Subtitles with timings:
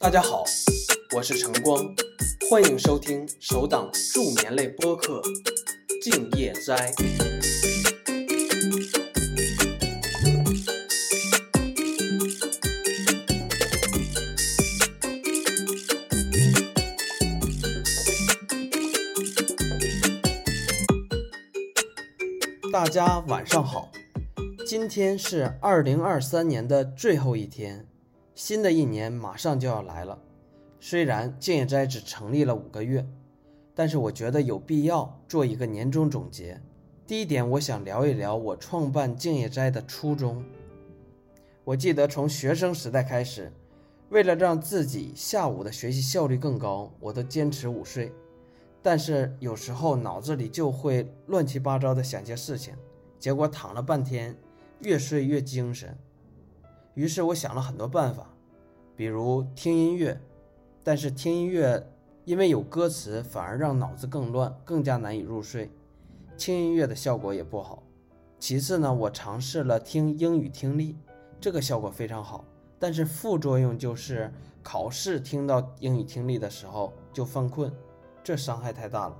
[0.00, 0.44] 大家好，
[1.16, 1.84] 我是晨光，
[2.48, 5.20] 欢迎收听首档助眠类播客
[6.00, 6.92] 《静夜斋》。
[22.72, 23.90] 大家晚上好，
[24.64, 27.84] 今天是二零二三年的最后一天，
[28.38, 30.16] 新的一年马上就要来了。
[30.78, 33.04] 虽然静夜斋只成立了五个月，
[33.74, 36.62] 但是我觉得有必要做一个年终总结。
[37.04, 40.44] 第一点，我想聊一聊我创办静夜斋的初衷。
[41.64, 43.50] 我记得从学生时代开始，
[44.10, 48.12] 为了让自己下午的学习效率更高，我都坚持午睡。
[48.80, 52.72] 但是有时候脑子里就会乱七八糟的想些事情，
[53.18, 54.36] 结果躺了半天，
[54.82, 55.98] 越睡越精神。
[56.98, 58.28] 于是我想了很多办法，
[58.96, 60.20] 比如听音乐，
[60.82, 61.88] 但是听音乐
[62.24, 65.70] 因为有歌词，反而让脑子更乱，更加难以入睡。
[66.36, 67.84] 轻音乐的效果也不好。
[68.40, 70.96] 其次呢，我尝试了听英语听力，
[71.40, 72.44] 这个效果非常好，
[72.80, 77.72] 但是副作用就是考试听到英语听力的时候就犯困。
[78.24, 79.16] 这伤害太大了。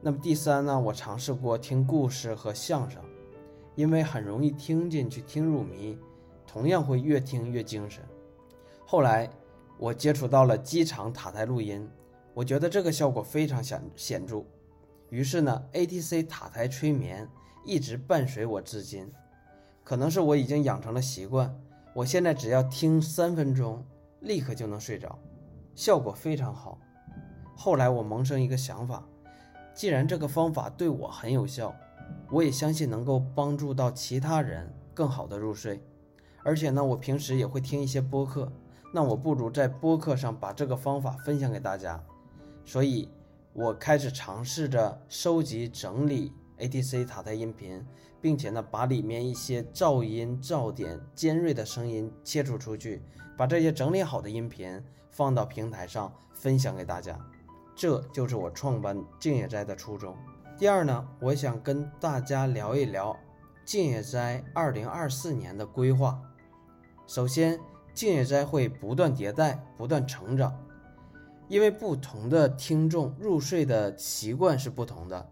[0.00, 0.80] 那么第三呢？
[0.80, 3.00] 我尝试过听故事和相声，
[3.76, 5.96] 因为很容易听进去，听入迷，
[6.52, 8.04] 同样会越听越精神。
[8.84, 9.30] 后来
[9.78, 11.88] 我接触到了机场塔台录音，
[12.34, 14.44] 我觉得这个效果非常显显著。
[15.08, 17.26] 于是呢，ATC 塔台催眠
[17.64, 19.10] 一直伴随我至今。
[19.82, 21.58] 可能是我已经养成了习惯，
[21.94, 23.82] 我现在只要听三分钟，
[24.20, 25.18] 立刻就能睡着，
[25.74, 26.78] 效果非常好。
[27.56, 29.02] 后来我萌生一个想法，
[29.74, 31.74] 既然这个方法对我很有效，
[32.30, 35.82] 我也相信能够帮助到其他人更好的入睡。
[36.44, 38.50] 而且呢，我平时也会听一些播客，
[38.92, 42.02] 那我不如在播客上把这个方法分享给大家。
[42.64, 43.08] 所以，
[43.52, 47.84] 我开始尝试着收集整理 ATC 塔台音频，
[48.20, 53.02] 并且呢，把里面一些噪音、噪点、尖锐的声音切除出去，
[53.36, 57.18] 把这些整理好的音频放到平台上分享给大家。
[57.74, 60.14] 这就是我创办静野斋的初衷。
[60.58, 63.16] 第二呢，我想跟大家聊一聊
[63.64, 66.20] 静野斋二零二四年的规划。
[67.06, 67.58] 首先，
[67.92, 70.56] 静野斋会不断迭代、不断成长，
[71.48, 75.30] 因为不同的听众入睡的习惯是不同的，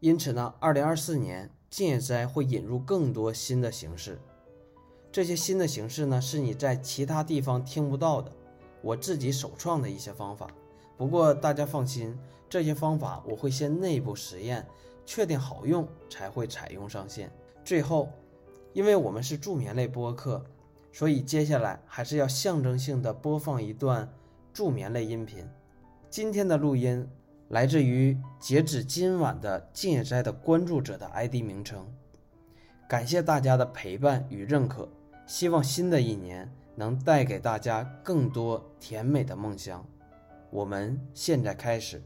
[0.00, 4.20] 因此呢，二零二四年静野斋会引入更多新的形式。
[5.10, 8.30] 这些新的形式呢，是你在其他地方听不到的，
[8.82, 10.46] 我自己首创的一些方法。
[10.96, 12.16] 不过大家放心，
[12.48, 14.64] 这些方法我会先内部实验，
[15.06, 17.32] 确定好用才会采用上线。
[17.64, 18.10] 最后，
[18.72, 20.44] 因为我们是助眠类播客，
[20.98, 24.12] 所以接下来还是要象征性的播放一段
[24.52, 25.48] 助眠类音频。
[26.10, 27.08] 今天的录音
[27.50, 31.86] 来自于截止今晚的静夜斋的关注者的 ID 名称。
[32.88, 34.88] 感谢大家的陪伴与认可，
[35.24, 39.86] 希望新的一年能带给大家更多甜美的梦乡。
[40.50, 42.02] 我们现在开始。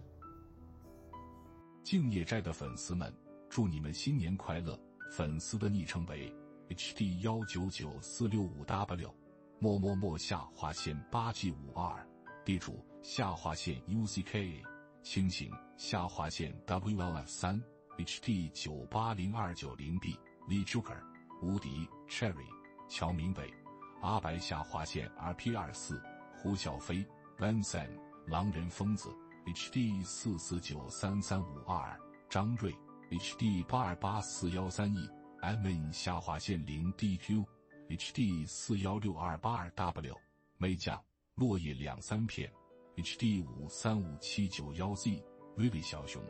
[1.82, 3.10] 静夜斋的粉丝们，
[3.48, 4.78] 祝你们新年快乐！
[5.10, 6.30] 粉丝的昵称为
[6.74, 9.14] HD 幺九九四六五 W，
[9.58, 12.06] 么么么下划线八 G 五二，
[12.44, 14.64] 地主下划线 uck
[15.02, 17.62] 清醒下划线 WLF 三
[17.98, 20.96] HD 九八零二九零 B，Lee Joker，
[21.42, 22.46] 无敌 Cherry，
[22.88, 23.52] 乔明伟，
[24.00, 26.00] 阿白下划线 RP 二四，
[26.38, 27.04] 胡小飞
[27.38, 27.90] Vincent。
[28.28, 29.08] 狼人疯子
[29.46, 31.98] ，HD 四四九三三五二，
[32.30, 32.72] 张瑞
[33.10, 35.10] ，HD 八二八四幺三 e
[35.42, 40.16] m n 下划线零 DQ，HD 四幺六二八二 W，
[40.56, 41.02] 美将，
[41.34, 42.48] 落叶两三片
[42.94, 45.20] ，HD 五三五七九幺 Z，
[45.56, 46.22] 微微小熊，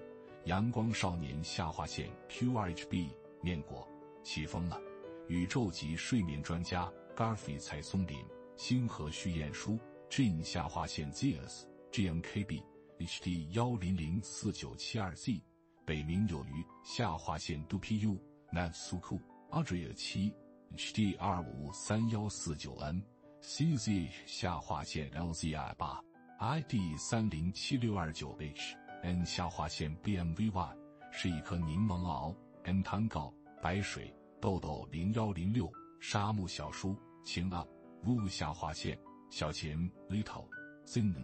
[0.46, 3.10] 阳光少年下划线 QHB，
[3.42, 3.86] 面果，
[4.24, 4.80] 起风了，
[5.28, 8.18] 宇宙级睡眠专家 Garfi 蔡松林，
[8.56, 9.78] 星河虚彦书
[10.08, 11.64] ，Jin 下划线 ZS。
[11.92, 12.62] GMKB
[12.98, 15.42] HD 幺零零四九七二 Z，
[15.84, 18.18] 北冥有鱼下划线 dupu
[18.52, 19.20] DuPu Natsuku
[19.50, 20.32] Adria 七
[20.76, 23.02] HD 二五三幺四九 N
[23.42, 26.00] CZ 下划线 LZI 八
[26.38, 30.76] ID 三零七六二九 H N 下划线 B M V Y
[31.10, 32.34] 是一颗柠檬熬
[32.64, 35.70] N 汤膏白水豆豆零幺零六
[36.00, 37.66] 沙漠小叔晴啊
[38.04, 38.98] V 下划线
[39.30, 39.78] 小钱
[40.08, 40.46] Little
[40.86, 41.14] Sin。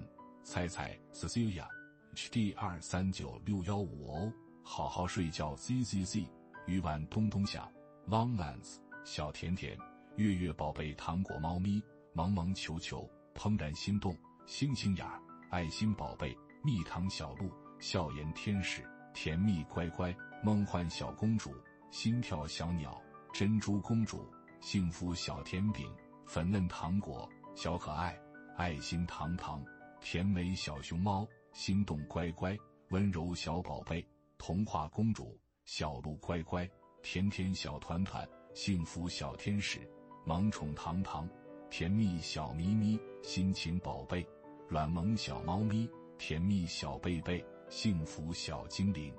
[0.45, 4.33] 猜猜 Cecilia，HD 二三九六幺五哦，
[4.65, 6.27] 好好睡觉 ZZZ，
[6.69, 7.67] 鱼丸咚咚响
[8.07, 9.75] ，Longlands 小甜甜，
[10.17, 11.83] 月月宝贝糖果猫咪，
[12.13, 15.07] 萌萌球球，怦然心动，星星眼、
[15.49, 21.55] 爱心宝贝、蜜糖小鹿、笑颜天使、甜蜜乖乖、梦幻小公主、
[21.91, 23.01] 心跳小鸟、
[23.33, 24.31] 珍珠公主、
[24.61, 25.91] 幸福小甜饼、
[26.27, 28.15] 粉嫩糖果、小可爱、
[28.59, 29.65] 爱心糖糖、
[30.03, 32.55] 甜美小熊猫、心动乖乖、
[32.91, 34.07] 温柔小宝贝、
[34.37, 35.35] 童话公主、
[35.71, 36.67] 小鹿乖乖、
[37.03, 39.79] 甜甜小团团、幸福小天使、
[40.25, 41.29] 萌宠糖糖、
[41.69, 44.27] 甜蜜小咪咪、心情宝贝。
[44.67, 45.87] 软萌小猫咪，
[46.17, 49.15] 甜蜜小贝贝，幸福小精灵。